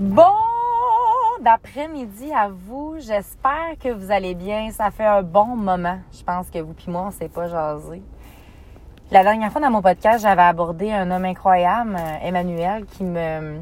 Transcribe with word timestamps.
Bon 0.00 0.22
d'après-midi 1.42 2.32
à 2.32 2.48
vous. 2.48 2.94
J'espère 3.00 3.76
que 3.78 3.92
vous 3.92 4.10
allez 4.10 4.34
bien. 4.34 4.70
Ça 4.70 4.90
fait 4.90 5.04
un 5.04 5.20
bon 5.20 5.54
moment. 5.56 5.98
Je 6.10 6.24
pense 6.24 6.48
que 6.48 6.58
vous 6.58 6.72
puis 6.72 6.90
moi, 6.90 7.08
on 7.08 7.10
s'est 7.10 7.28
pas 7.28 7.48
jasé. 7.48 8.00
La 9.10 9.22
dernière 9.22 9.52
fois 9.52 9.60
dans 9.60 9.70
mon 9.70 9.82
podcast, 9.82 10.22
j'avais 10.22 10.40
abordé 10.40 10.90
un 10.90 11.10
homme 11.10 11.26
incroyable, 11.26 11.96
euh, 11.98 12.26
Emmanuel, 12.26 12.86
qui 12.86 13.04
me 13.04 13.60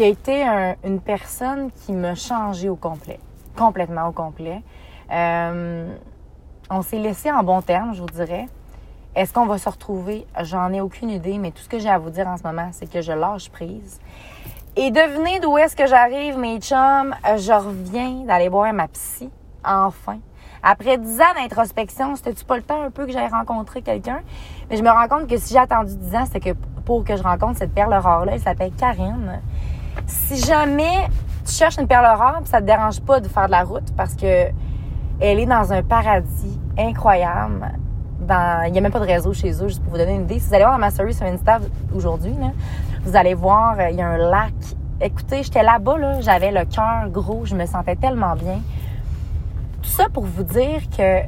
a 0.00 0.02
été 0.02 0.44
une 0.82 1.00
personne 1.00 1.70
qui 1.70 1.92
m'a 1.92 2.16
changé 2.16 2.68
au 2.68 2.74
complet, 2.74 3.20
complètement 3.56 4.08
au 4.08 4.12
complet. 4.12 4.62
Euh, 5.12 5.94
on 6.70 6.82
s'est 6.82 6.98
laissé 6.98 7.30
en 7.30 7.44
bon 7.44 7.62
terme, 7.62 7.94
je 7.94 8.00
vous 8.00 8.08
dirais. 8.08 8.48
Est-ce 9.14 9.32
qu'on 9.32 9.46
va 9.46 9.58
se 9.58 9.68
retrouver? 9.68 10.26
J'en 10.40 10.72
ai 10.72 10.80
aucune 10.80 11.10
idée, 11.10 11.38
mais 11.38 11.52
tout 11.52 11.62
ce 11.62 11.68
que 11.68 11.78
j'ai 11.78 11.90
à 11.90 11.98
vous 11.98 12.10
dire 12.10 12.26
en 12.26 12.36
ce 12.36 12.42
moment, 12.42 12.70
c'est 12.72 12.90
que 12.90 13.00
je 13.00 13.12
lâche 13.12 13.48
prise. 13.50 14.00
Et 14.74 14.90
devenez 14.90 15.38
d'où 15.40 15.58
est-ce 15.58 15.76
que 15.76 15.86
j'arrive, 15.86 16.38
mes 16.38 16.58
chums. 16.58 17.14
Je 17.36 17.52
reviens 17.52 18.24
d'aller 18.26 18.48
boire 18.48 18.72
ma 18.72 18.88
psy, 18.88 19.30
enfin. 19.62 20.18
Après 20.62 20.96
dix 20.96 21.20
ans 21.20 21.34
d'introspection, 21.36 22.16
c'était-tu 22.16 22.44
pas 22.46 22.56
le 22.56 22.62
temps 22.62 22.82
un 22.82 22.90
peu 22.90 23.04
que 23.04 23.12
j'aille 23.12 23.28
rencontrer 23.28 23.82
quelqu'un? 23.82 24.20
Mais 24.70 24.78
je 24.78 24.82
me 24.82 24.88
rends 24.88 25.08
compte 25.08 25.28
que 25.28 25.36
si 25.36 25.52
j'ai 25.52 25.58
attendu 25.58 25.94
dix 25.94 26.16
ans, 26.16 26.24
c'est 26.30 26.40
que 26.40 26.54
pour 26.86 27.04
que 27.04 27.16
je 27.16 27.22
rencontre 27.22 27.58
cette 27.58 27.74
perle 27.74 27.92
rare-là, 27.92 28.32
elle 28.32 28.40
s'appelle 28.40 28.72
Karine. 28.72 29.42
Si 30.06 30.38
jamais 30.38 31.06
tu 31.44 31.52
cherches 31.52 31.76
une 31.76 31.86
perle 31.86 32.06
rare, 32.06 32.40
ça 32.44 32.62
te 32.62 32.66
dérange 32.66 33.02
pas 33.02 33.20
de 33.20 33.28
faire 33.28 33.46
de 33.46 33.50
la 33.50 33.64
route 33.64 33.94
parce 33.94 34.14
que 34.14 34.46
elle 35.20 35.38
est 35.38 35.46
dans 35.46 35.70
un 35.72 35.82
paradis 35.82 36.58
incroyable. 36.78 37.72
Il 38.66 38.72
n'y 38.72 38.78
a 38.78 38.80
même 38.80 38.92
pas 38.92 39.00
de 39.00 39.04
réseau 39.04 39.34
chez 39.34 39.50
eux, 39.62 39.68
juste 39.68 39.82
pour 39.82 39.92
vous 39.92 39.98
donner 39.98 40.14
une 40.14 40.22
idée. 40.22 40.38
Si 40.38 40.48
vous 40.48 40.54
allez 40.54 40.64
voir 40.64 40.74
dans 40.74 40.80
ma 40.80 40.90
story 40.90 41.12
sur 41.12 41.26
Insta 41.26 41.58
aujourd'hui, 41.94 42.34
vous 43.04 43.16
allez 43.16 43.34
voir, 43.34 43.78
euh, 43.78 43.90
il 43.90 43.96
y 43.96 44.02
a 44.02 44.08
un 44.08 44.16
lac. 44.16 44.52
Écoutez, 45.00 45.42
j'étais 45.42 45.62
là-bas, 45.62 45.98
là, 45.98 46.20
j'avais 46.20 46.52
le 46.52 46.64
cœur 46.64 47.08
gros, 47.08 47.44
je 47.44 47.54
me 47.54 47.66
sentais 47.66 47.96
tellement 47.96 48.36
bien. 48.36 48.60
Tout 49.82 49.90
ça 49.90 50.08
pour 50.08 50.24
vous 50.24 50.44
dire 50.44 50.82
que 50.96 51.22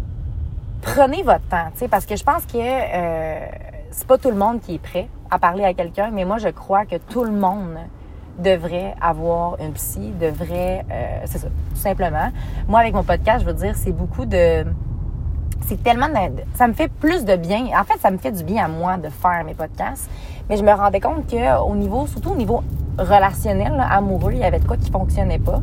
prenez 0.81 1.23
votre 1.23 1.47
temps, 1.49 1.71
parce 1.91 2.07
que 2.07 2.15
je 2.15 2.23
pense 2.23 2.47
que 2.47 2.59
euh, 2.59 3.47
c'est 3.91 4.07
pas 4.07 4.19
tout 4.19 4.31
le 4.31 4.37
monde 4.37 4.61
qui 4.61 4.77
est 4.77 4.79
prêt 4.79 5.09
à 5.31 5.39
parler 5.39 5.65
à 5.65 5.75
quelqu'un, 5.75 6.11
mais 6.13 6.25
moi, 6.25 6.39
je 6.39 6.49
crois 6.49 6.85
que 6.85 6.97
tout 6.97 7.25
le 7.25 7.33
monde 7.33 7.79
devrait 8.39 8.95
avoir 9.01 9.61
une 9.61 9.73
psy, 9.73 10.13
devrait, 10.21 10.85
euh, 10.91 11.21
c'est 11.25 11.39
ça, 11.39 11.49
tout 11.49 11.81
simplement. 11.81 12.31
Moi, 12.69 12.81
avec 12.81 12.95
mon 12.95 13.03
podcast, 13.03 13.41
je 13.41 13.47
veux 13.47 13.55
dire, 13.55 13.75
c'est 13.75 13.93
beaucoup 13.93 14.27
de, 14.27 14.65
c'est 15.67 15.83
tellement, 15.83 16.07
ça 16.55 16.69
me 16.69 16.73
fait 16.73 16.89
plus 16.89 17.25
de 17.25 17.37
bien. 17.37 17.67
En 17.79 17.85
fait, 17.85 17.99
ça 18.01 18.11
me 18.11 18.19
fait 18.19 18.33
du 18.33 18.45
bien 18.45 18.65
à 18.65 18.69
moi 18.69 18.97
de 18.97 19.09
faire 19.09 19.45
mes 19.45 19.55
podcasts, 19.55 20.11
mais 20.49 20.57
je 20.57 20.63
me 20.65 20.73
rendais 20.73 21.01
compte 21.01 21.27
que 21.27 21.63
au 21.63 21.75
niveau, 21.75 22.07
surtout 22.07 22.31
au 22.31 22.37
niveau 22.37 22.63
relationnel, 22.99 23.85
amoureux, 23.91 24.33
il 24.33 24.39
y 24.39 24.45
avait 24.45 24.61
de 24.61 24.67
quoi 24.67 24.77
qui 24.77 24.91
fonctionnait 24.91 25.39
pas. 25.39 25.61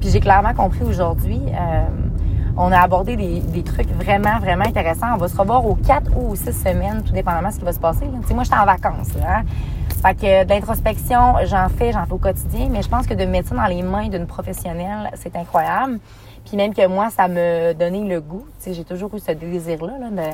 Puis 0.00 0.10
j'ai 0.10 0.20
clairement 0.20 0.54
compris 0.54 0.82
aujourd'hui. 0.84 1.40
Euh, 1.48 1.82
on 2.56 2.72
a 2.72 2.78
abordé 2.78 3.16
des, 3.16 3.62
trucs 3.62 3.90
vraiment, 3.90 4.38
vraiment 4.38 4.64
intéressants. 4.64 5.14
On 5.14 5.16
va 5.16 5.28
se 5.28 5.36
revoir 5.36 5.64
aux 5.66 5.74
quatre 5.74 6.10
ou 6.16 6.32
aux 6.32 6.34
six 6.36 6.52
semaines, 6.52 7.02
tout 7.04 7.12
dépendamment 7.12 7.48
de 7.48 7.54
ce 7.54 7.58
qui 7.58 7.64
va 7.64 7.72
se 7.72 7.80
passer. 7.80 8.06
Tu 8.22 8.28
sais, 8.28 8.34
moi, 8.34 8.44
j'étais 8.44 8.56
en 8.56 8.64
vacances. 8.64 9.10
Hein? 9.24 9.44
Fait 10.02 10.14
que 10.14 10.44
de 10.44 10.48
l'introspection, 10.48 11.34
j'en 11.44 11.68
fais, 11.68 11.92
j'en 11.92 12.06
fais 12.06 12.12
au 12.12 12.18
quotidien, 12.18 12.68
mais 12.70 12.82
je 12.82 12.88
pense 12.88 13.06
que 13.06 13.14
de 13.14 13.24
mettre 13.24 13.48
ça 13.48 13.54
dans 13.54 13.66
les 13.66 13.82
mains 13.82 14.08
d'une 14.08 14.26
professionnelle, 14.26 15.10
c'est 15.14 15.36
incroyable. 15.36 15.98
Puis 16.44 16.56
même 16.56 16.74
que 16.74 16.86
moi, 16.86 17.10
ça 17.10 17.28
me 17.28 17.74
donnait 17.74 18.04
le 18.04 18.20
goût. 18.20 18.46
J'ai 18.66 18.84
toujours 18.84 19.14
eu 19.14 19.18
ce 19.18 19.32
désir-là 19.32 19.92
là, 19.98 20.30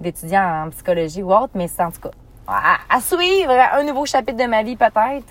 d'étudier 0.00 0.38
en 0.38 0.70
psychologie 0.70 1.22
ou 1.22 1.32
autre, 1.32 1.50
mais 1.54 1.68
c'est 1.68 1.82
en 1.82 1.90
tout 1.90 2.00
cas 2.00 2.10
à, 2.46 3.00
suivre 3.00 3.52
un 3.72 3.84
nouveau 3.84 4.06
chapitre 4.06 4.38
de 4.38 4.48
ma 4.48 4.62
vie 4.62 4.76
peut-être. 4.76 5.26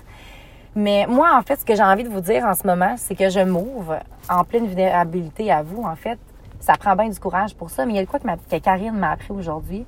Mais 0.74 1.06
moi, 1.06 1.36
en 1.36 1.42
fait, 1.42 1.60
ce 1.60 1.64
que 1.64 1.74
j'ai 1.74 1.82
envie 1.82 2.04
de 2.04 2.08
vous 2.08 2.20
dire 2.20 2.44
en 2.44 2.54
ce 2.54 2.66
moment, 2.66 2.94
c'est 2.96 3.14
que 3.14 3.28
je 3.28 3.40
m'ouvre 3.40 3.98
en 4.30 4.44
pleine 4.44 4.66
vulnérabilité 4.66 5.52
à 5.52 5.62
vous. 5.62 5.82
En 5.82 5.96
fait, 5.96 6.18
ça 6.60 6.74
prend 6.74 6.96
bien 6.96 7.08
du 7.08 7.20
courage 7.20 7.54
pour 7.54 7.68
ça, 7.68 7.84
mais 7.84 7.92
il 7.92 7.96
y 7.96 7.98
a 7.98 8.06
quoi 8.06 8.18
que, 8.18 8.58
Karine 8.58 8.96
m'a 8.96 9.10
appris 9.10 9.32
aujourd'hui. 9.32 9.84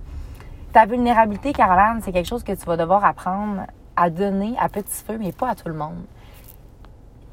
Ta 0.73 0.85
vulnérabilité, 0.85 1.53
Caroline, 1.53 2.01
c'est 2.05 2.13
quelque 2.13 2.29
chose 2.29 2.43
que 2.43 2.53
tu 2.53 2.67
vas 2.67 2.77
devoir 2.77 3.05
apprendre 3.05 3.63
à 3.97 4.11
donner 4.11 4.55
à 4.61 4.69
petit 4.69 5.05
feu, 5.05 5.17
mais 5.19 5.33
pas 5.33 5.51
à 5.51 5.55
tout 5.55 5.69
le 5.69 5.75
monde. 5.75 6.05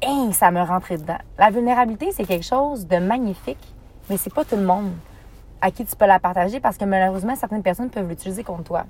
Et 0.00 0.32
ça 0.32 0.50
me 0.50 0.62
rentrait 0.62 0.96
dedans. 0.96 1.18
La 1.38 1.50
vulnérabilité, 1.50 2.10
c'est 2.12 2.24
quelque 2.24 2.46
chose 2.46 2.86
de 2.86 2.96
magnifique, 2.96 3.74
mais 4.08 4.16
c'est 4.16 4.32
pas 4.32 4.44
tout 4.44 4.56
le 4.56 4.64
monde 4.64 4.92
à 5.60 5.70
qui 5.70 5.84
tu 5.84 5.94
peux 5.94 6.06
la 6.06 6.18
partager 6.18 6.58
parce 6.58 6.78
que 6.78 6.84
malheureusement, 6.84 7.36
certaines 7.36 7.62
personnes 7.62 7.90
peuvent 7.90 8.08
l'utiliser 8.08 8.42
contre 8.44 8.64
toi. 8.64 8.84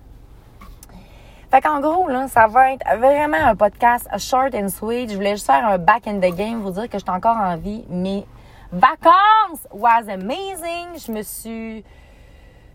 Fait 1.52 1.60
qu'en 1.60 1.80
gros, 1.80 2.08
là, 2.08 2.28
ça 2.28 2.46
va 2.46 2.72
être 2.72 2.82
vraiment 2.96 3.36
un 3.36 3.54
podcast 3.54 4.08
short 4.16 4.54
and 4.54 4.70
sweet. 4.70 5.10
Je 5.10 5.16
voulais 5.16 5.32
juste 5.32 5.44
faire 5.44 5.68
un 5.68 5.76
back 5.76 6.06
in 6.06 6.16
the 6.16 6.34
game, 6.34 6.62
vous 6.62 6.70
dire 6.70 6.88
que 6.88 6.96
j'étais 6.98 7.10
encore 7.10 7.36
en 7.36 7.58
vie. 7.58 7.84
Mes 7.90 8.26
vacances 8.72 9.68
was 9.70 10.10
amazing. 10.10 10.96
Je 10.96 11.12
me 11.12 11.20
suis, 11.20 11.84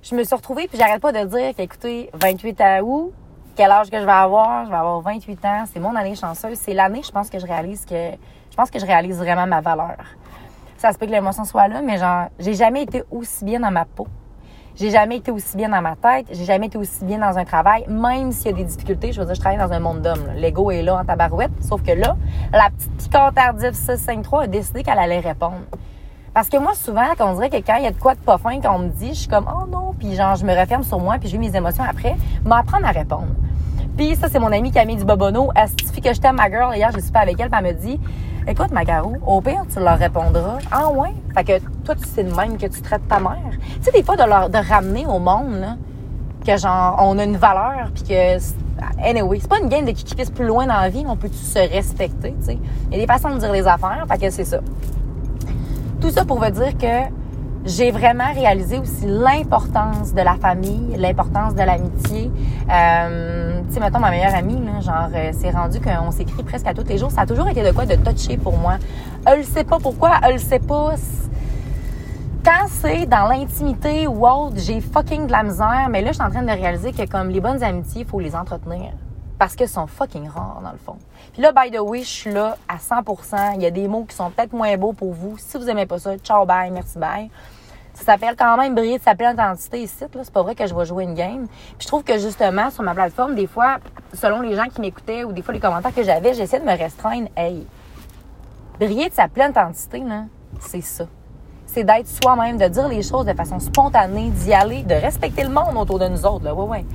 je 0.04 0.14
me 0.14 0.24
suis 0.24 0.36
retrouvée 0.36 0.68
puis 0.68 0.78
j'arrête 0.78 1.02
pas 1.02 1.12
de 1.12 1.24
dire 1.26 1.56
qu'écoutez, 1.56 2.12
28 2.14 2.62
août, 2.84 3.14
quel 3.56 3.72
âge 3.72 3.90
que 3.90 4.00
je 4.00 4.06
vais 4.06 4.12
avoir? 4.12 4.66
Je 4.66 4.70
vais 4.70 4.78
avoir 4.78 5.02
28 5.02 5.46
ans. 5.46 5.64
C'est 5.74 5.80
mon 5.80 5.96
année 5.96 6.14
chanceuse. 6.14 6.60
C'est 6.60 6.76
l'année, 6.76 7.02
je 7.02 7.12
pense, 7.12 7.32
que 7.32 7.40
je 7.40 7.48
réalise 7.48 7.84
que, 7.84 8.12
je 8.52 8.56
pense 8.56 8.70
que 8.70 8.78
je 8.78 8.86
réalise 8.86 9.18
vraiment 9.18 9.48
ma 9.48 9.60
valeur. 9.60 9.98
Ça 10.78 10.94
se 10.94 11.00
peut 11.00 11.08
que 11.08 11.12
l'émotion 11.12 11.46
soit 11.46 11.68
là, 11.68 11.82
mais 11.82 11.98
genre, 11.98 12.28
j'ai 12.38 12.54
jamais 12.54 12.84
été 12.84 13.04
aussi 13.10 13.44
bien 13.44 13.60
dans 13.60 13.72
ma 13.72 13.86
peau. 13.86 14.08
J'ai 14.80 14.92
jamais 14.92 15.18
été 15.18 15.32
aussi 15.32 15.58
bien 15.58 15.70
dans 15.70 15.82
ma 15.82 15.96
tête. 15.96 16.28
J'ai 16.32 16.46
jamais 16.46 16.68
été 16.68 16.78
aussi 16.78 17.04
bien 17.04 17.18
dans 17.18 17.36
un 17.36 17.46
travail. 17.46 17.86
Même 17.88 18.32
s'il 18.32 18.52
y 18.52 18.54
a 18.54 18.58
des 18.58 18.64
difficultés, 18.64 19.12
je 19.12 19.20
veux 19.20 19.26
dire, 19.26 19.34
je 19.34 19.40
travaille 19.40 19.58
dans 19.58 19.74
un 19.74 19.80
monde 19.80 20.04
d'hommes. 20.04 20.28
L'ego 20.36 20.70
est 20.70 20.84
là 20.84 20.98
en 20.98 21.04
tabarouette. 21.04 21.50
Sauf 21.62 21.82
que 21.82 21.94
là, 21.94 22.16
la 22.54 22.70
petite 22.70 22.96
piquante 22.96 23.34
tardive 23.34 23.74
653 23.74 24.44
a 24.44 24.48
décidé 24.48 24.84
qu'elle 24.84 25.00
allait 25.00 25.20
répondre. 25.20 25.64
Parce 26.32 26.48
que 26.48 26.58
moi, 26.58 26.76
souvent, 26.76 27.08
quand 27.18 27.32
on 27.32 27.34
dirait 27.34 27.50
que 27.50 27.66
quand 27.66 27.78
il 27.78 27.86
y 27.86 27.88
a 27.88 27.92
de 27.92 27.98
quoi 27.98 28.14
de 28.14 28.20
pas 28.20 28.38
fin 28.38 28.62
qu'on 28.62 28.78
me 28.78 28.90
dit, 28.90 29.10
je 29.10 29.22
suis 29.22 29.28
comme, 29.28 29.48
oh 29.52 29.66
non, 29.66 29.96
puis 29.98 30.14
genre, 30.14 30.36
je 30.36 30.46
me 30.46 30.56
referme 30.56 30.84
sur 30.84 31.00
moi, 31.00 31.18
puis 31.20 31.28
j'ai 31.28 31.40
mes 31.40 31.56
émotions 31.56 31.84
après, 31.84 32.16
m'apprendre 32.46 32.86
à 32.86 32.92
répondre. 32.92 33.34
Puis 33.98 34.16
ça, 34.16 34.30
c'est 34.30 34.38
mon 34.38 34.52
amie 34.52 34.70
Camille 34.72 34.98
Dubobono. 34.98 35.50
Elle 35.56 35.70
suffit 35.84 36.02
que 36.02 36.14
je 36.14 36.22
t'aime, 36.22 36.36
ma 36.36 36.52
girl. 36.52 36.76
Hier, 36.76 36.92
je 36.94 37.00
suis 37.00 37.12
pas 37.12 37.22
avec 37.22 37.40
elle, 37.40 37.50
puis 37.50 37.60
elle 37.60 37.74
me 37.74 37.80
dit, 37.80 38.00
écoute, 38.48 38.72
Magarou, 38.72 39.18
au 39.26 39.42
pire, 39.42 39.64
tu 39.72 39.80
leur 39.80 39.98
répondras. 39.98 40.60
Ah 40.72 40.90
ouais? 40.90 41.14
Fait 41.36 41.44
que 41.44 41.60
toi, 41.84 41.96
tu 41.96 42.08
sais 42.08 42.24
de 42.24 42.34
même 42.34 42.58
que 42.58 42.68
tu 42.68 42.82
traites 42.82 43.08
ta 43.08 43.20
mère. 43.20 43.52
Tu 43.52 43.84
sais, 43.84 43.92
des 43.92 44.04
fois, 44.04 44.16
de, 44.16 44.70
ramener 44.70 45.06
au 45.06 45.20
monde, 45.20 45.60
là, 45.60 45.78
que 46.46 46.58
genre, 46.58 46.98
on 47.02 47.18
a 47.20 47.24
une 47.24 47.38
valeur, 47.38 47.92
puis 47.94 48.04
que 48.04 48.38
anyway, 49.04 49.40
c'est 49.42 49.50
pas 49.50 49.60
une 49.60 49.70
game 49.70 49.86
de 49.86 49.92
qui, 49.92 50.04
qui 50.04 50.16
pisse 50.16 50.30
plus 50.30 50.46
loin 50.46 50.66
dans 50.66 50.80
la 50.80 50.90
vie, 50.90 51.04
on 51.08 51.18
peut 51.18 51.30
tous 51.30 51.36
se 51.36 51.60
respecter, 51.60 52.34
tu 52.40 52.46
sais? 52.46 52.60
Il 52.90 52.98
y 52.98 53.02
a 53.02 53.06
des 53.06 53.12
façons 53.12 53.34
de 53.34 53.40
dire 53.40 53.52
les 53.52 53.68
affaires, 53.68 54.06
fait 54.10 54.18
que 54.18 54.30
c'est 54.30 54.46
ça. 54.46 54.60
Tout 56.00 56.10
ça 56.10 56.24
pour 56.24 56.42
vous 56.42 56.50
dire 56.50 56.78
que 56.78 57.17
j'ai 57.68 57.92
vraiment 57.92 58.34
réalisé 58.34 58.80
aussi 58.80 59.06
l'importance 59.06 60.14
de 60.14 60.22
la 60.22 60.36
famille, 60.36 60.96
l'importance 60.98 61.54
de 61.54 61.62
l'amitié. 61.62 62.32
Euh, 62.72 63.62
tu 63.68 63.74
sais, 63.74 63.80
mettons, 63.82 64.00
ma 64.00 64.10
meilleure 64.10 64.34
amie, 64.34 64.60
là, 64.66 64.80
genre, 64.80 65.10
euh, 65.14 65.32
c'est 65.38 65.52
rendu 65.52 65.80
qu'on 65.82 66.12
s'écrit 66.12 66.44
presque 66.44 66.66
à 66.66 66.74
tous 66.74 66.88
les 66.88 66.98
jours. 66.98 67.12
Ça 67.12 67.22
a 67.22 67.26
toujours 67.26 67.48
été 67.50 67.64
de 67.64 67.72
quoi 67.72 67.86
de 67.86 67.96
toucher 67.96 68.38
pour 68.38 68.58
moi. 68.58 68.78
Elle 69.26 69.44
sait 69.44 69.66
pas 69.66 69.80
pourquoi, 69.80 70.14
elle 70.24 70.40
sait 70.40 70.60
pas. 70.60 70.96
Quand 72.46 72.68
c'est 72.68 73.06
dans 73.06 73.28
l'intimité 73.28 74.08
ou 74.08 74.26
autre, 74.26 74.56
j'ai 74.56 74.80
fucking 74.80 75.28
de 75.28 75.32
la 75.34 75.44
misère, 75.44 75.88
mais 75.90 76.02
là, 76.02 76.08
je 76.08 76.14
suis 76.14 76.24
en 76.24 76.30
train 76.30 76.44
de 76.44 76.52
réaliser 76.52 76.94
que 76.94 77.06
comme 77.06 77.30
les 77.30 77.42
bonnes 77.42 77.62
amitiés, 77.62 78.04
il 78.04 78.08
faut 78.08 78.22
les 78.22 78.36
entretenir 78.36 78.94
parce 79.38 79.56
qu'elles 79.56 79.70
sont 79.70 79.88
fucking 79.88 80.30
rares 80.30 80.62
dans 80.64 80.72
le 80.72 80.78
fond. 80.78 80.96
Puis 81.34 81.42
là, 81.42 81.52
by 81.52 81.70
the 81.70 81.80
way, 81.80 82.00
je 82.00 82.08
suis 82.08 82.32
là 82.32 82.58
à 82.68 82.78
100%. 82.78 83.56
Il 83.56 83.62
y 83.62 83.66
a 83.66 83.72
des 83.72 83.88
mots 83.88 84.06
qui 84.06 84.16
sont 84.16 84.32
peut-être 84.32 84.54
moins 84.54 84.76
beaux 84.78 84.94
pour 84.94 85.14
vous. 85.14 85.36
Si 85.38 85.58
vous 85.58 85.70
aimez 85.70 85.86
pas 85.86 86.00
ça, 86.00 86.18
ciao, 86.18 86.46
bye, 86.46 86.72
merci, 86.72 86.98
bye. 86.98 87.30
Ça 87.98 88.14
s'appelle 88.14 88.36
quand 88.38 88.58
même 88.58 88.76
briller 88.76 89.00
de 89.00 89.04
sa 89.04 89.16
pleine 89.16 89.34
identité 89.34 89.82
ici. 89.82 90.02
Là. 90.02 90.22
C'est 90.22 90.32
pas 90.32 90.44
vrai 90.44 90.54
que 90.54 90.68
je 90.68 90.76
vais 90.76 90.86
jouer 90.86 91.04
une 91.04 91.16
game. 91.16 91.48
Puis 91.48 91.80
je 91.82 91.88
trouve 91.88 92.04
que 92.04 92.20
justement, 92.20 92.70
sur 92.70 92.84
ma 92.84 92.94
plateforme, 92.94 93.34
des 93.34 93.48
fois, 93.48 93.78
selon 94.14 94.42
les 94.42 94.56
gens 94.56 94.66
qui 94.66 94.82
m'écoutaient 94.82 95.24
ou 95.24 95.32
des 95.32 95.42
fois 95.42 95.52
les 95.52 95.60
commentaires 95.60 95.94
que 95.94 96.04
j'avais, 96.04 96.36
j'essaie 96.36 96.60
de 96.60 96.66
me 96.66 96.78
restreindre. 96.78 97.28
Hey, 97.36 97.66
briller 98.80 99.10
de 99.10 99.16
sa 99.16 99.28
pleine 99.28 99.50
identité, 99.50 100.00
là, 100.02 100.26
c'est 100.60 100.82
ça. 100.82 101.06
C'est 101.66 101.84
d'être 101.84 102.08
soi-même, 102.08 102.58
de 102.58 102.68
dire 102.68 102.88
les 102.88 103.02
choses 103.02 103.26
de 103.26 103.34
façon 103.34 103.60
spontanée, 103.60 104.30
d'y 104.30 104.54
aller, 104.54 104.84
de 104.84 104.94
respecter 104.94 105.44
le 105.44 105.50
monde 105.50 105.76
autour 105.76 105.98
de 105.98 106.08
nous 106.08 106.24
autres. 106.24 106.46
Là. 106.46 106.54
Ouais, 106.54 106.68
ouais 106.68 106.86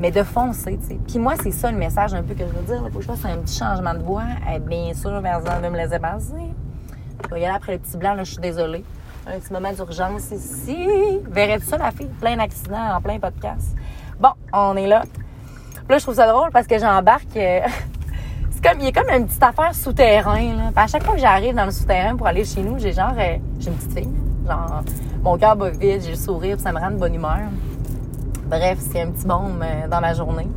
mais 0.00 0.10
de 0.10 0.24
foncer, 0.24 0.76
tu 0.82 0.88
sais. 0.88 0.98
Puis 1.06 1.20
moi, 1.20 1.34
c'est 1.40 1.52
ça 1.52 1.70
le 1.70 1.78
message 1.78 2.14
un 2.14 2.22
peu 2.24 2.34
que 2.34 2.44
je 2.44 2.52
veux 2.52 2.66
dire. 2.66 2.82
Il 2.84 2.90
faut 2.90 2.98
que 2.98 3.04
je 3.04 3.12
fasse 3.12 3.24
un 3.26 3.38
petit 3.38 3.56
changement 3.56 3.94
de 3.94 4.00
voix. 4.00 4.24
Et 4.52 4.58
bien 4.58 4.92
sûr, 4.92 5.22
personne 5.22 5.62
de 5.62 5.68
me 5.68 5.76
laisser 5.76 6.00
passer. 6.00 6.32
Je 7.22 7.32
vais 7.32 7.40
y 7.40 7.44
aller 7.44 7.54
après 7.54 7.72
le 7.74 7.78
petit 7.78 7.96
blanc, 7.96 8.14
là, 8.14 8.24
je 8.24 8.32
suis 8.32 8.40
désolée. 8.40 8.84
Un 9.26 9.38
petit 9.38 9.52
moment 9.52 9.72
d'urgence 9.72 10.30
ici. 10.32 10.86
Verrais-tu 11.30 11.64
ça, 11.64 11.78
la 11.78 11.90
fille? 11.90 12.10
Plein 12.20 12.36
d'accidents 12.36 12.96
en 12.96 13.00
plein 13.00 13.18
podcast. 13.18 13.74
Bon, 14.20 14.30
on 14.52 14.76
est 14.76 14.86
là. 14.86 15.02
Puis 15.02 15.82
là, 15.88 15.98
je 15.98 16.02
trouve 16.02 16.14
ça 16.14 16.30
drôle 16.30 16.50
parce 16.50 16.66
que 16.66 16.78
j'embarque. 16.78 17.34
Euh, 17.36 17.60
c'est 18.50 18.62
comme, 18.62 18.80
il 18.80 18.84
y 18.84 18.88
a 18.88 18.92
comme 18.92 19.08
une 19.10 19.26
petite 19.26 19.42
affaire 19.42 19.74
souterrain, 19.74 20.56
là. 20.56 20.70
À 20.76 20.86
chaque 20.86 21.04
fois 21.04 21.14
que 21.14 21.20
j'arrive 21.20 21.54
dans 21.54 21.64
le 21.64 21.70
souterrain 21.70 22.16
pour 22.16 22.26
aller 22.26 22.44
chez 22.44 22.62
nous, 22.62 22.78
j'ai 22.78 22.92
genre, 22.92 23.14
euh, 23.18 23.38
j'ai 23.58 23.70
une 23.70 23.76
petite 23.76 23.98
fille. 23.98 24.12
Genre, 24.46 24.82
mon 25.22 25.38
cœur 25.38 25.56
bat 25.56 25.70
vite, 25.70 26.02
j'ai 26.02 26.10
le 26.10 26.16
sourire, 26.16 26.60
ça 26.60 26.70
me 26.72 26.78
rend 26.78 26.90
de 26.90 26.96
bonne 26.96 27.14
humeur. 27.14 27.48
Bref, 28.46 28.78
c'est 28.78 29.00
un 29.00 29.10
petit 29.10 29.26
baume 29.26 29.62
euh, 29.62 29.88
dans 29.88 30.02
ma 30.02 30.12
journée. 30.12 30.48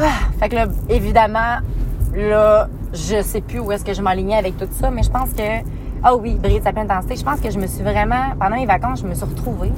Ah, 0.00 0.28
fait 0.40 0.48
que 0.48 0.56
là, 0.56 0.66
évidemment, 0.88 1.58
là, 2.12 2.68
je 2.92 3.22
sais 3.22 3.40
plus 3.40 3.60
où 3.60 3.70
est-ce 3.70 3.84
que 3.84 3.94
je 3.94 4.02
m'alignais 4.02 4.36
avec 4.36 4.56
tout 4.56 4.68
ça, 4.72 4.90
mais 4.90 5.04
je 5.04 5.10
pense 5.10 5.32
que, 5.32 5.60
ah 6.08 6.14
oh 6.14 6.20
oui, 6.22 6.36
briller 6.40 6.60
de 6.60 6.64
sa 6.64 6.72
pleine 6.72 6.88
intensité, 6.88 7.16
je 7.16 7.24
pense 7.24 7.40
que 7.40 7.50
je 7.50 7.58
me 7.58 7.66
suis 7.66 7.82
vraiment, 7.82 8.30
pendant 8.38 8.54
mes 8.54 8.64
vacances, 8.64 9.00
je 9.00 9.08
me 9.08 9.14
suis 9.14 9.24
retrouvée. 9.24 9.72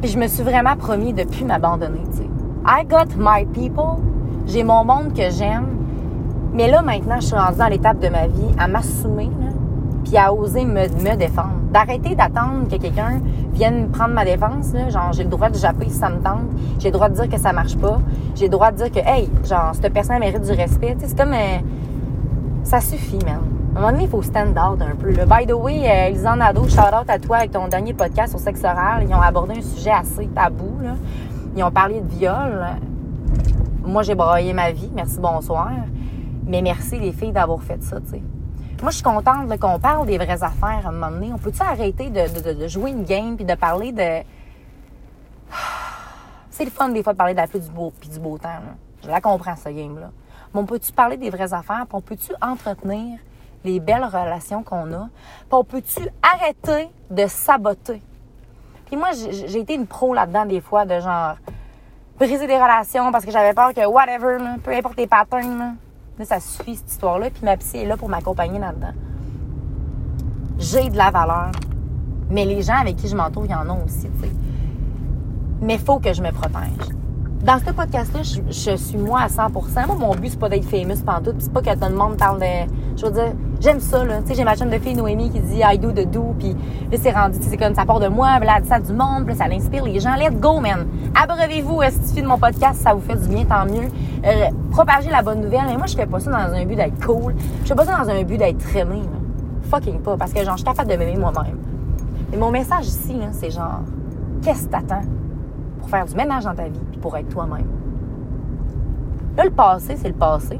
Puis 0.00 0.10
je 0.10 0.18
me 0.18 0.26
suis 0.26 0.42
vraiment 0.42 0.76
promis 0.76 1.12
de 1.12 1.22
plus 1.22 1.44
m'abandonner. 1.44 2.02
I 2.66 2.84
got 2.84 3.14
my 3.16 3.44
people, 3.44 4.02
j'ai 4.48 4.64
mon 4.64 4.84
monde 4.84 5.14
que 5.14 5.30
j'aime, 5.30 5.68
mais 6.52 6.68
là, 6.68 6.82
maintenant, 6.82 7.20
je 7.20 7.26
suis 7.26 7.36
rendue 7.36 7.58
dans 7.58 7.68
l'étape 7.68 8.00
de 8.00 8.08
ma 8.08 8.26
vie 8.26 8.50
à 8.58 8.66
m'assumer, 8.66 9.30
puis 10.02 10.16
à 10.16 10.34
oser 10.34 10.64
me, 10.64 10.88
me 10.88 11.14
défendre. 11.14 11.54
D'arrêter 11.72 12.16
d'attendre 12.16 12.66
que 12.68 12.74
quelqu'un 12.74 13.20
vienne 13.52 13.90
prendre 13.90 14.14
ma 14.14 14.24
défense, 14.24 14.72
genre 14.88 15.12
j'ai 15.12 15.22
le 15.22 15.30
droit 15.30 15.48
de 15.48 15.56
japper 15.56 15.88
si 15.88 15.94
ça 15.94 16.10
me 16.10 16.20
tente, 16.20 16.50
j'ai 16.80 16.88
le 16.88 16.94
droit 16.94 17.08
de 17.08 17.14
dire 17.14 17.28
que 17.28 17.38
ça 17.38 17.52
marche 17.52 17.76
pas, 17.76 18.00
j'ai 18.34 18.46
le 18.46 18.50
droit 18.50 18.72
de 18.72 18.78
dire 18.78 18.90
que 18.90 18.98
hey, 18.98 19.30
genre 19.44 19.76
cette 19.80 19.92
personne 19.92 20.18
mérite 20.18 20.42
du 20.42 20.50
respect, 20.50 20.96
c'est 20.98 21.16
comme 21.16 21.34
euh, 21.34 21.58
ça 22.64 22.80
suffit, 22.80 23.24
man. 23.24 23.53
Un 23.76 23.80
moment 23.80 23.90
donné, 23.90 24.04
il 24.04 24.08
faut 24.08 24.22
stand 24.22 24.56
out 24.56 24.80
un 24.80 24.94
peu. 24.94 25.10
By 25.10 25.46
the 25.48 25.52
way, 25.52 25.82
euh, 25.84 26.10
Lisanne 26.10 26.38
Nadeau, 26.38 26.68
shout 26.68 26.94
out 26.94 27.08
à 27.10 27.18
toi 27.18 27.38
avec 27.38 27.50
ton 27.50 27.66
dernier 27.66 27.92
podcast 27.92 28.30
sur 28.30 28.38
sexe 28.38 28.62
oral. 28.62 29.02
Ils 29.02 29.12
ont 29.12 29.20
abordé 29.20 29.58
un 29.58 29.62
sujet 29.62 29.90
assez 29.90 30.28
tabou. 30.28 30.78
Là. 30.80 30.94
Ils 31.56 31.64
ont 31.64 31.72
parlé 31.72 32.00
de 32.00 32.06
viol. 32.06 32.64
Moi, 33.84 34.04
j'ai 34.04 34.14
broyé 34.14 34.52
ma 34.52 34.70
vie. 34.70 34.92
Merci, 34.94 35.18
bonsoir. 35.18 35.72
Mais 36.46 36.62
merci 36.62 37.00
les 37.00 37.10
filles 37.10 37.32
d'avoir 37.32 37.60
fait 37.64 37.82
ça, 37.82 38.00
tu 38.00 38.10
sais. 38.10 38.22
Moi, 38.80 38.92
je 38.92 38.96
suis 38.96 39.02
contente 39.02 39.58
qu'on 39.58 39.80
parle 39.80 40.06
des 40.06 40.18
vraies 40.18 40.44
affaires 40.44 40.82
à 40.84 40.90
un 40.90 40.92
moment 40.92 41.10
donné. 41.10 41.32
On 41.34 41.38
peut-tu 41.38 41.62
arrêter 41.62 42.10
de, 42.10 42.68
jouer 42.68 42.92
une 42.92 43.02
game 43.02 43.34
puis 43.34 43.44
de 43.44 43.56
parler 43.56 43.90
de. 43.90 44.22
C'est 46.50 46.64
le 46.64 46.70
fun 46.70 46.90
des 46.90 47.02
fois 47.02 47.14
de 47.14 47.18
parler 47.18 47.34
de 47.34 47.40
la 47.40 47.48
pluie 47.48 47.58
du 47.58 47.70
beau, 47.70 47.92
puis 47.98 48.08
du 48.08 48.20
beau 48.20 48.38
temps. 48.38 48.50
Je 49.02 49.08
la 49.08 49.20
comprends, 49.20 49.56
ce 49.56 49.68
game-là. 49.68 50.12
Mais 50.54 50.60
on 50.60 50.64
peut-tu 50.64 50.92
parler 50.92 51.16
des 51.16 51.30
vraies 51.30 51.52
affaires? 51.52 51.86
Puis 51.88 51.96
on 51.96 52.00
peut-tu 52.00 52.32
entretenir 52.40 53.18
les 53.64 53.80
belles 53.80 54.04
relations 54.04 54.62
qu'on 54.62 54.92
a? 54.92 55.08
Puis 55.08 55.52
on 55.52 55.64
peut-tu 55.64 56.08
arrêter 56.22 56.88
de 57.10 57.26
saboter? 57.26 58.02
Puis 58.86 58.96
moi, 58.96 59.10
j'ai 59.12 59.58
été 59.58 59.74
une 59.74 59.86
pro 59.86 60.14
là-dedans 60.14 60.46
des 60.46 60.60
fois 60.60 60.84
de 60.84 61.00
genre 61.00 61.36
briser 62.18 62.46
des 62.46 62.56
relations 62.56 63.10
parce 63.10 63.24
que 63.24 63.30
j'avais 63.30 63.54
peur 63.54 63.74
que 63.74 63.84
whatever, 63.86 64.38
peu 64.62 64.72
importe 64.72 64.96
les 64.98 65.06
patterns, 65.06 65.76
Là, 66.18 66.24
ça 66.24 66.38
suffit, 66.38 66.76
cette 66.76 66.90
histoire-là. 66.90 67.30
Puis 67.30 67.44
ma 67.44 67.56
psy 67.56 67.78
est 67.78 67.86
là 67.86 67.96
pour 67.96 68.08
m'accompagner 68.08 68.58
là-dedans. 68.58 68.92
J'ai 70.58 70.88
de 70.88 70.96
la 70.96 71.10
valeur. 71.10 71.50
Mais 72.30 72.44
les 72.44 72.62
gens 72.62 72.76
avec 72.76 72.96
qui 72.96 73.08
je 73.08 73.16
m'entoure, 73.16 73.46
ils 73.46 73.54
en 73.54 73.68
ont 73.68 73.84
aussi, 73.84 74.08
tu 74.08 74.20
sais. 74.20 74.32
Mais 75.60 75.74
il 75.74 75.80
faut 75.80 75.98
que 75.98 76.12
je 76.12 76.22
me 76.22 76.30
protège. 76.30 76.94
Dans 77.44 77.58
ce 77.58 77.74
podcast-là, 77.74 78.22
je, 78.22 78.76
suis 78.76 78.96
moi 78.96 79.20
à 79.20 79.26
100% 79.26 79.86
Moi, 79.86 79.96
mon 79.96 80.14
but, 80.14 80.30
c'est 80.30 80.38
pas 80.38 80.48
d'être 80.48 80.64
famous 80.64 80.94
tout. 80.94 81.32
Puis 81.32 81.40
c'est 81.40 81.52
pas 81.52 81.60
que 81.60 81.74
tout 81.74 81.90
le 81.90 81.94
monde 81.94 82.16
parle 82.16 82.40
de... 82.40 82.72
Je 82.96 83.04
veux 83.04 83.12
dire, 83.12 83.32
j'aime 83.60 83.80
ça, 83.80 84.02
là. 84.02 84.22
Tu 84.22 84.28
sais, 84.28 84.34
j'ai 84.36 84.44
ma 84.44 84.56
chaîne 84.56 84.70
de 84.70 84.78
fille, 84.78 84.94
Noémie, 84.94 85.28
qui 85.28 85.40
dit 85.40 85.60
«I 85.62 85.78
do 85.78 85.92
the 85.92 86.10
do». 86.10 86.34
Puis 86.38 86.56
là, 86.90 86.98
c'est 86.98 87.10
rendu, 87.10 87.36
c'est 87.42 87.58
comme 87.58 87.74
ça 87.74 87.84
part 87.84 88.00
de 88.00 88.08
moi, 88.08 88.38
là, 88.38 88.60
ça 88.64 88.80
du 88.80 88.94
monde, 88.94 89.26
puis 89.26 89.36
ça 89.36 89.46
l'inspire 89.46 89.84
les 89.84 90.00
gens. 90.00 90.14
Let's 90.14 90.40
go, 90.40 90.58
man! 90.58 90.86
Abreuvez-vous, 91.14 91.82
est-ce 91.82 92.18
de 92.18 92.26
mon 92.26 92.38
podcast, 92.38 92.80
ça 92.80 92.94
vous 92.94 93.02
fait 93.02 93.16
du 93.16 93.28
bien, 93.28 93.44
tant 93.44 93.66
mieux. 93.66 93.90
Euh, 94.24 94.46
propagez 94.70 95.10
la 95.10 95.20
bonne 95.20 95.42
nouvelle. 95.42 95.66
Mais 95.66 95.76
moi, 95.76 95.86
je 95.86 95.96
fais 95.96 96.06
pas 96.06 96.20
ça 96.20 96.30
dans 96.30 96.54
un 96.54 96.64
but 96.64 96.76
d'être 96.76 97.04
cool. 97.04 97.34
Je 97.62 97.68
fais 97.68 97.74
pas 97.74 97.84
ça 97.84 98.02
dans 98.02 98.08
un 98.08 98.22
but 98.22 98.38
d'être 98.38 98.56
traîné, 98.56 99.02
Fucking 99.70 100.00
pas. 100.00 100.16
Parce 100.16 100.32
que, 100.32 100.42
genre, 100.42 100.56
je 100.56 100.62
suis 100.62 100.64
capable 100.64 100.90
de 100.90 100.96
m'aimer 100.96 101.18
moi-même. 101.18 101.58
Et 102.32 102.38
mon 102.38 102.50
message 102.50 102.86
ici, 102.86 103.18
c'est 103.32 103.50
genre, 103.50 103.80
qu'est-ce 104.42 104.64
que 104.64 104.70
t'attends? 104.70 105.02
Pour 105.84 105.90
faire 105.90 106.06
du 106.06 106.14
ménage 106.14 106.44
dans 106.44 106.54
ta 106.54 106.64
vie 106.64 106.80
puis 106.90 106.98
pour 106.98 107.14
être 107.14 107.28
toi-même. 107.28 107.66
Là, 109.36 109.44
le 109.44 109.50
passé, 109.50 109.96
c'est 109.96 110.08
le 110.08 110.14
passé. 110.14 110.58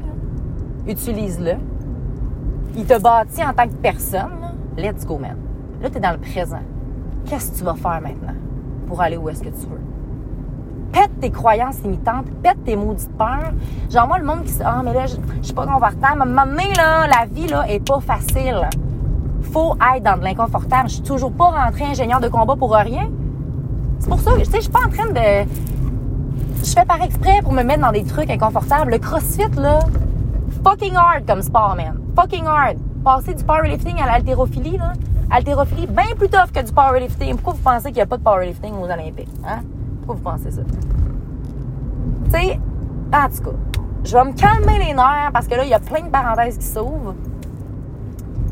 Utilise-le. 0.87 1.53
Il 2.75 2.85
te 2.85 3.01
bâtit 3.01 3.43
en 3.43 3.51
tant 3.51 3.67
que 3.67 3.73
personne. 3.73 4.53
Let's 4.77 5.03
go, 5.03 5.17
man. 5.17 5.35
Là, 5.81 5.89
tu 5.89 5.97
es 5.97 5.99
dans 5.99 6.11
le 6.11 6.19
présent. 6.19 6.59
Qu'est-ce 7.25 7.53
que 7.53 7.57
tu 7.57 7.63
vas 7.63 7.73
faire 7.73 8.01
maintenant 8.01 8.35
pour 8.87 9.01
aller 9.01 9.17
où 9.17 9.27
est-ce 9.29 9.41
que 9.41 9.49
tu 9.49 9.65
veux? 9.65 9.81
Pète 10.91 11.19
tes 11.19 11.31
croyances 11.31 11.81
limitantes, 11.81 12.27
pète 12.43 12.63
tes 12.63 12.75
maudites 12.75 13.17
peurs. 13.17 13.51
Genre, 13.89 14.07
moi, 14.07 14.19
le 14.19 14.25
monde 14.25 14.43
qui 14.43 14.51
se 14.51 14.61
Ah, 14.63 14.83
mais 14.85 14.93
là, 14.93 15.07
je, 15.07 15.15
je 15.39 15.45
suis 15.45 15.55
pas 15.55 15.65
confortable. 15.65 16.21
À 16.21 16.23
un 16.23 16.25
moment 16.25 16.45
là, 16.77 17.07
la 17.07 17.25
vie, 17.25 17.47
là, 17.47 17.67
est 17.67 17.79
pas 17.79 17.99
facile. 17.99 18.69
Faut 19.41 19.75
être 19.95 20.03
dans 20.03 20.19
de 20.19 20.23
l'inconfortable. 20.23 20.89
Je 20.89 20.95
suis 20.95 21.03
toujours 21.03 21.31
pas 21.31 21.45
rentrée 21.45 21.85
ingénieur 21.85 22.19
de 22.19 22.27
combat 22.27 22.55
pour 22.55 22.73
rien. 22.73 23.09
C'est 23.99 24.09
pour 24.09 24.19
ça 24.19 24.31
que, 24.31 24.39
tu 24.39 24.45
sais, 24.45 24.57
je 24.57 24.61
suis 24.61 24.71
pas 24.71 24.85
en 24.85 24.89
train 24.89 25.07
de. 25.07 25.49
Je 26.63 26.71
fais 26.73 26.85
par 26.85 27.01
exprès 27.01 27.41
pour 27.43 27.53
me 27.53 27.63
mettre 27.63 27.81
dans 27.81 27.91
des 27.91 28.03
trucs 28.03 28.29
inconfortables. 28.29 28.91
Le 28.91 28.97
crossfit, 28.97 29.43
là, 29.57 29.79
fucking 30.63 30.95
hard 30.95 31.25
comme 31.27 31.41
sport, 31.41 31.75
man. 31.75 31.99
Fucking 32.15 32.45
hard. 32.45 32.77
Passer 33.03 33.35
du 33.35 33.43
powerlifting 33.43 34.01
à 34.01 34.07
l'haltérophilie, 34.07 34.77
là. 34.77 34.93
Haltérophilie, 35.29 35.87
bien 35.87 36.15
plus 36.17 36.29
tough 36.29 36.51
que 36.53 36.63
du 36.63 36.71
powerlifting. 36.71 37.35
Pourquoi 37.35 37.53
vous 37.53 37.63
pensez 37.63 37.87
qu'il 37.87 37.95
n'y 37.95 38.01
a 38.01 38.05
pas 38.05 38.17
de 38.17 38.23
powerlifting 38.23 38.73
aux 38.75 38.85
Olympiques? 38.85 39.29
Hein? 39.47 39.59
Pourquoi 40.05 40.15
vous 40.15 40.37
pensez 40.37 40.51
ça? 40.51 40.61
Tu 42.25 42.31
sais, 42.31 42.59
en 43.13 43.29
tout 43.29 43.43
cas, 43.43 43.57
je 44.03 44.13
vais 44.17 44.23
me 44.23 44.33
calmer 44.33 44.85
les 44.85 44.93
nerfs 44.93 45.31
parce 45.33 45.47
que 45.47 45.55
là, 45.55 45.63
il 45.63 45.69
y 45.69 45.73
a 45.73 45.79
plein 45.79 46.01
de 46.01 46.09
parenthèses 46.09 46.57
qui 46.57 46.65
s'ouvrent. 46.65 47.15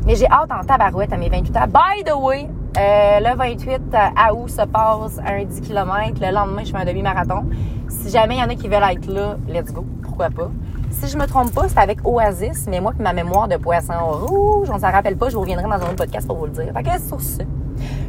Mais 0.04 0.16
j'ai 0.16 0.28
hâte 0.28 0.50
en 0.52 0.64
tabarouette 0.64 1.12
à 1.12 1.16
mes 1.16 1.28
28 1.28 1.56
ans. 1.56 1.66
By 1.66 2.04
the 2.04 2.14
way, 2.14 2.48
euh, 2.76 3.20
le 3.20 3.36
28 3.36 3.80
à 3.94 4.34
août 4.34 4.48
se 4.48 4.62
passe 4.62 5.20
un 5.24 5.44
10 5.44 5.60
km. 5.60 6.20
Le 6.20 6.34
lendemain, 6.34 6.64
je 6.64 6.72
fais 6.72 6.78
un 6.78 6.84
demi-marathon. 6.84 7.44
Si 7.88 8.10
jamais 8.10 8.36
il 8.36 8.40
y 8.40 8.42
en 8.42 8.48
a 8.48 8.54
qui 8.54 8.68
veulent 8.68 8.82
être 8.90 9.06
là, 9.06 9.36
let's 9.48 9.72
go. 9.72 9.84
Pourquoi 10.02 10.30
pas? 10.30 10.50
Si 10.90 11.08
je 11.08 11.16
me 11.16 11.26
trompe 11.26 11.52
pas, 11.52 11.68
c'est 11.68 11.78
avec 11.78 11.98
Oasis, 12.04 12.66
mais 12.68 12.80
moi, 12.80 12.92
ma 12.98 13.12
mémoire 13.12 13.48
de 13.48 13.56
poisson 13.56 13.92
rouge, 14.10 14.68
on 14.72 14.78
s'en 14.78 14.90
rappelle 14.90 15.16
pas, 15.16 15.28
je 15.28 15.34
vous 15.34 15.40
reviendrai 15.40 15.64
dans 15.64 15.84
un 15.84 15.90
autre 15.90 15.96
podcast 15.96 16.26
pour 16.26 16.36
vous 16.36 16.46
le 16.46 16.52
dire. 16.52 16.72
Fait 16.72 16.82
que 16.82 17.00
sur 17.00 17.20
ce, 17.20 17.42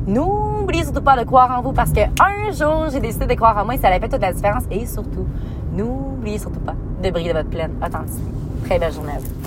n'oubliez 0.08 0.84
surtout 0.84 1.02
pas 1.02 1.18
de 1.18 1.24
croire 1.26 1.58
en 1.58 1.62
vous 1.62 1.74
parce 1.74 1.92
que 1.92 2.02
un 2.02 2.52
jour, 2.52 2.90
j'ai 2.92 3.00
décidé 3.00 3.26
de 3.26 3.34
croire 3.34 3.58
en 3.58 3.66
moi 3.66 3.76
et 3.76 3.78
ça 3.78 3.90
a 3.90 4.00
fait 4.00 4.10
toute 4.10 4.22
la 4.22 4.34
différence. 4.34 4.64
Et 4.72 4.86
surtout, 4.86 5.28
n'oubliez 5.74 6.40
surtout 6.40 6.60
pas 6.60 6.76
de 7.04 7.10
briller 7.10 7.34
de 7.34 7.38
votre 7.38 7.50
pleine 7.50 7.72
authenticité. 7.84 8.32
Très 8.66 8.80
belle 8.80 8.94
journée 8.94 9.14
à 9.14 9.20
vous. 9.20 9.45